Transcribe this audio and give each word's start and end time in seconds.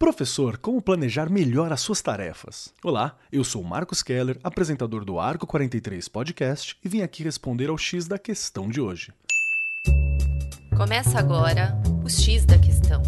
Professor, 0.00 0.56
como 0.56 0.80
planejar 0.80 1.28
melhor 1.28 1.70
as 1.70 1.82
suas 1.82 2.00
tarefas? 2.00 2.72
Olá, 2.82 3.18
eu 3.30 3.44
sou 3.44 3.62
Marcos 3.62 4.02
Keller, 4.02 4.40
apresentador 4.42 5.04
do 5.04 5.20
Arco 5.20 5.46
43 5.46 6.08
Podcast 6.08 6.74
e 6.82 6.88
vim 6.88 7.02
aqui 7.02 7.22
responder 7.22 7.68
ao 7.68 7.76
X 7.76 8.08
da 8.08 8.18
questão 8.18 8.70
de 8.70 8.80
hoje. 8.80 9.12
Começa 10.74 11.18
agora 11.18 11.76
o 12.02 12.08
X 12.08 12.46
da 12.46 12.58
questão. 12.58 13.02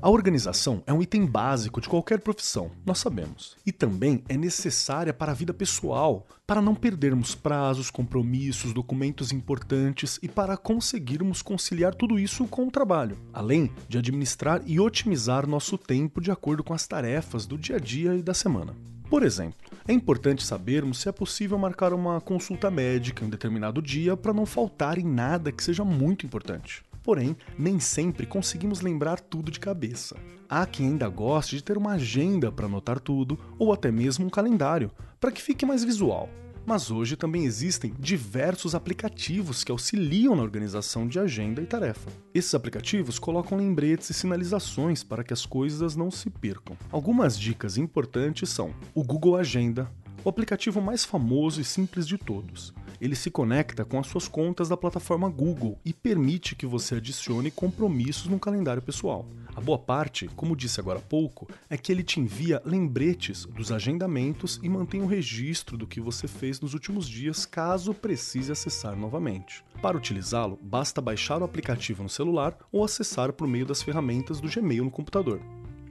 A 0.00 0.10
organização 0.10 0.82
é 0.86 0.92
um 0.92 1.00
item 1.00 1.24
básico 1.24 1.80
de 1.80 1.88
qualquer 1.88 2.20
profissão, 2.20 2.70
nós 2.84 2.98
sabemos. 2.98 3.56
E 3.64 3.72
também 3.72 4.22
é 4.28 4.36
necessária 4.36 5.12
para 5.12 5.32
a 5.32 5.34
vida 5.34 5.54
pessoal, 5.54 6.26
para 6.46 6.60
não 6.60 6.74
perdermos 6.74 7.34
prazos, 7.34 7.90
compromissos, 7.90 8.74
documentos 8.74 9.32
importantes 9.32 10.18
e 10.22 10.28
para 10.28 10.56
conseguirmos 10.56 11.40
conciliar 11.40 11.94
tudo 11.94 12.18
isso 12.18 12.46
com 12.46 12.66
o 12.66 12.70
trabalho, 12.70 13.16
além 13.32 13.70
de 13.88 13.96
administrar 13.96 14.60
e 14.66 14.78
otimizar 14.78 15.46
nosso 15.46 15.78
tempo 15.78 16.20
de 16.20 16.30
acordo 16.30 16.62
com 16.62 16.74
as 16.74 16.86
tarefas 16.86 17.46
do 17.46 17.56
dia 17.56 17.76
a 17.76 17.80
dia 17.80 18.14
e 18.14 18.22
da 18.22 18.34
semana. 18.34 18.74
Por 19.08 19.22
exemplo, 19.22 19.56
é 19.88 19.92
importante 19.92 20.44
sabermos 20.44 20.98
se 20.98 21.08
é 21.08 21.12
possível 21.12 21.56
marcar 21.56 21.94
uma 21.94 22.20
consulta 22.20 22.70
médica 22.70 23.24
em 23.24 23.28
um 23.28 23.30
determinado 23.30 23.80
dia 23.80 24.16
para 24.16 24.32
não 24.32 24.44
faltar 24.44 24.98
em 24.98 25.06
nada 25.06 25.50
que 25.50 25.62
seja 25.62 25.84
muito 25.84 26.26
importante. 26.26 26.84
Porém, 27.06 27.36
nem 27.56 27.78
sempre 27.78 28.26
conseguimos 28.26 28.80
lembrar 28.80 29.20
tudo 29.20 29.48
de 29.48 29.60
cabeça. 29.60 30.16
Há 30.48 30.66
quem 30.66 30.88
ainda 30.88 31.08
goste 31.08 31.54
de 31.54 31.62
ter 31.62 31.78
uma 31.78 31.92
agenda 31.92 32.50
para 32.50 32.66
anotar 32.66 32.98
tudo, 32.98 33.38
ou 33.60 33.72
até 33.72 33.92
mesmo 33.92 34.26
um 34.26 34.28
calendário, 34.28 34.90
para 35.20 35.30
que 35.30 35.40
fique 35.40 35.64
mais 35.64 35.84
visual. 35.84 36.28
Mas 36.66 36.90
hoje 36.90 37.14
também 37.14 37.44
existem 37.44 37.94
diversos 37.96 38.74
aplicativos 38.74 39.62
que 39.62 39.70
auxiliam 39.70 40.34
na 40.34 40.42
organização 40.42 41.06
de 41.06 41.20
agenda 41.20 41.62
e 41.62 41.66
tarefa. 41.66 42.10
Esses 42.34 42.56
aplicativos 42.56 43.20
colocam 43.20 43.56
lembretes 43.56 44.10
e 44.10 44.14
sinalizações 44.14 45.04
para 45.04 45.22
que 45.22 45.32
as 45.32 45.46
coisas 45.46 45.94
não 45.94 46.10
se 46.10 46.28
percam. 46.28 46.76
Algumas 46.90 47.38
dicas 47.38 47.78
importantes 47.78 48.50
são 48.50 48.74
o 48.92 49.04
Google 49.04 49.36
Agenda, 49.36 49.88
o 50.24 50.28
aplicativo 50.28 50.80
mais 50.80 51.04
famoso 51.04 51.60
e 51.60 51.64
simples 51.64 52.04
de 52.04 52.18
todos 52.18 52.74
ele 53.00 53.14
se 53.14 53.30
conecta 53.30 53.84
com 53.84 53.98
as 53.98 54.06
suas 54.06 54.28
contas 54.28 54.68
da 54.68 54.76
plataforma 54.76 55.28
Google 55.28 55.78
e 55.84 55.92
permite 55.92 56.54
que 56.54 56.66
você 56.66 56.96
adicione 56.96 57.50
compromissos 57.50 58.26
no 58.26 58.38
calendário 58.38 58.82
pessoal. 58.82 59.26
A 59.54 59.60
boa 59.60 59.78
parte, 59.78 60.28
como 60.36 60.56
disse 60.56 60.80
agora 60.80 60.98
há 60.98 61.02
pouco, 61.02 61.48
é 61.70 61.76
que 61.76 61.90
ele 61.90 62.02
te 62.02 62.20
envia 62.20 62.60
lembretes 62.64 63.46
dos 63.46 63.72
agendamentos 63.72 64.60
e 64.62 64.68
mantém 64.68 65.00
um 65.00 65.06
registro 65.06 65.78
do 65.78 65.86
que 65.86 66.00
você 66.00 66.28
fez 66.28 66.60
nos 66.60 66.74
últimos 66.74 67.08
dias 67.08 67.46
caso 67.46 67.94
precise 67.94 68.52
acessar 68.52 68.96
novamente. 68.96 69.64
Para 69.80 69.96
utilizá-lo, 69.96 70.58
basta 70.62 71.00
baixar 71.00 71.40
o 71.40 71.44
aplicativo 71.44 72.02
no 72.02 72.08
celular 72.08 72.56
ou 72.70 72.84
acessar 72.84 73.32
por 73.32 73.48
meio 73.48 73.66
das 73.66 73.82
ferramentas 73.82 74.40
do 74.40 74.48
Gmail 74.48 74.84
no 74.84 74.90
computador. 74.90 75.40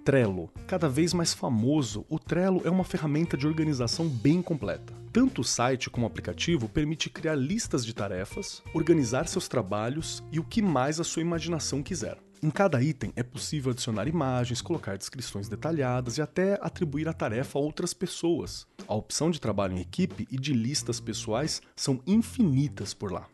Trello. 0.06 0.52
Cada 0.67 0.88
vez 0.88 1.16
mais 1.16 1.33
famoso, 1.33 2.06
o 2.08 2.20
Trello 2.20 2.61
é 2.64 2.70
uma 2.70 2.83
ferramenta 2.83 3.36
de 3.36 3.48
organização 3.48 4.08
bem 4.08 4.39
completa. 4.39 4.94
Tanto 5.16 5.39
o 5.39 5.45
site 5.45 5.89
como 5.89 6.05
o 6.05 6.09
aplicativo 6.09 6.67
permite 6.67 7.09
criar 7.09 7.35
listas 7.35 7.85
de 7.85 7.95
tarefas, 7.95 8.61
organizar 8.73 9.30
seus 9.30 9.47
trabalhos 9.47 10.21
e 10.30 10.41
o 10.41 10.44
que 10.44 10.61
mais 10.61 10.99
a 10.99 11.05
sua 11.05 11.21
imaginação 11.21 11.81
quiser. 11.81 12.17
Em 12.44 12.49
cada 12.49 12.83
item 12.83 13.13
é 13.16 13.23
possível 13.23 13.71
adicionar 13.71 14.09
imagens, 14.09 14.61
colocar 14.61 14.97
descrições 14.97 15.47
detalhadas 15.47 16.17
e 16.17 16.21
até 16.21 16.59
atribuir 16.61 17.08
a 17.08 17.13
tarefa 17.13 17.58
a 17.58 17.61
outras 17.61 17.93
pessoas. 17.93 18.67
A 18.86 18.93
opção 18.93 19.31
de 19.31 19.39
trabalho 19.39 19.77
em 19.77 19.80
equipe 19.80 20.27
e 20.30 20.38
de 20.38 20.52
listas 20.53 20.99
pessoais 20.99 21.61
são 21.77 22.02
infinitas 22.05 22.93
por 22.93 23.09
lá 23.09 23.25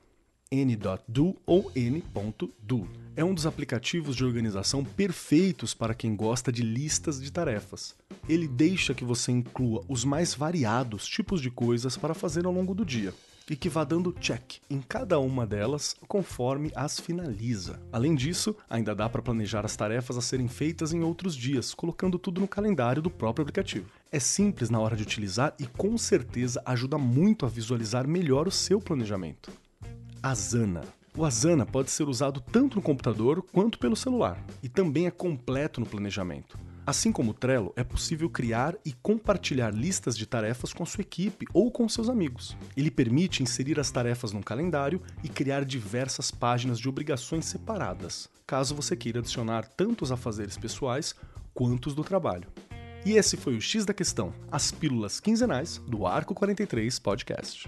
n.do 0.52 1.38
ou 1.46 1.72
n.do. 1.74 2.88
É 3.16 3.24
um 3.24 3.34
dos 3.34 3.46
aplicativos 3.46 4.18
de 4.18 4.26
organização 4.26 4.84
perfeitos 4.84 5.74
para 5.74 5.94
quem 5.94 6.14
gosta 6.14 6.52
de 6.52 6.62
listas 6.62 7.22
de 7.22 7.32
tarefas. 7.32 7.96
Ele 8.28 8.50
deixa 8.50 8.94
que 8.94 9.06
você 9.06 9.32
inclua 9.32 9.82
os 9.88 10.04
mais 10.04 10.36
variados 10.36 11.08
tipos 11.08 11.42
de 11.42 11.50
coisas 11.50 11.96
para 11.96 12.14
fazer 12.14 12.46
ao 12.46 12.52
longo 12.52 12.76
do 12.76 12.86
dia 12.86 13.14
e 13.50 13.56
que 13.56 13.70
vá 13.70 13.84
dando 13.84 14.14
check 14.14 14.60
em 14.70 14.82
cada 14.82 15.20
uma 15.20 15.48
delas 15.48 15.96
conforme 16.08 16.72
as 16.76 17.00
finaliza. 17.00 17.82
Além 17.92 18.14
disso, 18.14 18.56
ainda 18.70 18.94
dá 18.94 19.10
para 19.10 19.22
planejar 19.22 19.66
as 19.66 19.76
tarefas 19.76 20.18
a 20.18 20.22
serem 20.22 20.48
feitas 20.50 20.94
em 20.94 21.02
outros 21.02 21.36
dias, 21.36 21.74
colocando 21.74 22.20
tudo 22.20 22.42
no 22.42 22.48
calendário 22.48 23.02
do 23.02 23.10
próprio 23.10 23.44
aplicativo. 23.44 23.90
É 24.12 24.20
simples 24.20 24.70
na 24.70 24.80
hora 24.80 24.98
de 24.98 25.04
utilizar 25.04 25.54
e 25.58 25.66
com 25.66 25.98
certeza 25.98 26.62
ajuda 26.66 26.98
muito 26.98 27.46
a 27.46 27.50
visualizar 27.50 28.06
melhor 28.06 28.48
o 28.48 28.52
seu 28.52 28.80
planejamento. 28.80 29.52
Asana. 30.24 30.82
O 31.18 31.26
Asana 31.26 31.66
pode 31.66 31.90
ser 31.90 32.08
usado 32.08 32.40
tanto 32.40 32.76
no 32.76 32.82
computador 32.82 33.42
quanto 33.52 33.80
pelo 33.80 33.96
celular 33.96 34.40
e 34.62 34.70
também 34.70 35.08
é 35.08 35.12
completo 35.12 35.80
no 35.80 35.86
planejamento. 35.86 36.60
Assim 36.86 37.12
como 37.12 37.32
o 37.32 37.34
Trello, 37.34 37.74
é 37.76 37.84
possível 37.84 38.30
criar 38.30 38.76
e 38.86 38.94
compartilhar 38.94 39.74
listas 39.74 40.16
de 40.16 40.28
tarefas 40.28 40.74
com 40.74 40.84
a 40.84 40.86
sua 40.86 41.02
equipe 41.02 41.48
ou 41.54 41.72
com 41.72 41.90
seus 41.90 42.08
amigos. 42.08 42.56
Ele 42.78 42.92
permite 42.92 43.42
inserir 43.42 43.80
as 43.80 43.90
tarefas 43.90 44.32
num 44.32 44.42
calendário 44.44 45.02
e 45.24 45.30
criar 45.30 45.66
diversas 45.66 46.30
páginas 46.30 46.80
de 46.80 46.88
obrigações 46.88 47.46
separadas, 47.46 48.30
caso 48.46 48.76
você 48.76 48.96
queira 48.96 49.20
adicionar 49.20 49.68
tanto 49.76 50.04
os 50.04 50.12
afazeres 50.12 50.58
pessoais 50.58 51.16
quanto 51.54 51.88
os 51.88 51.96
do 51.96 52.04
trabalho. 52.04 52.48
E 53.04 53.14
esse 53.14 53.38
foi 53.38 53.58
o 53.58 53.62
X 53.62 53.86
da 53.86 53.94
Questão, 53.94 54.34
as 54.52 54.72
pílulas 54.72 55.20
quinzenais 55.20 55.80
do 55.88 56.06
Arco 56.06 56.36
43 56.36 57.00
Podcast. 57.00 57.68